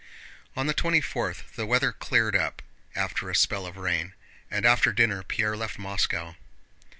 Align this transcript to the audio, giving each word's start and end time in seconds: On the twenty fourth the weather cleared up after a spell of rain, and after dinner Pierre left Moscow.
On 0.55 0.65
the 0.65 0.73
twenty 0.73 0.99
fourth 0.99 1.55
the 1.55 1.67
weather 1.67 1.91
cleared 1.91 2.35
up 2.35 2.63
after 2.95 3.29
a 3.29 3.35
spell 3.35 3.67
of 3.67 3.77
rain, 3.77 4.15
and 4.49 4.65
after 4.65 4.91
dinner 4.91 5.21
Pierre 5.21 5.55
left 5.55 5.77
Moscow. 5.77 6.33